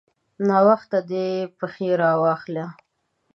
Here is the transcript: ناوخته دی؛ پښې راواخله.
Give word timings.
ناوخته 0.47 0.99
دی؛ 1.09 1.25
پښې 1.57 1.89
راواخله. 2.01 2.65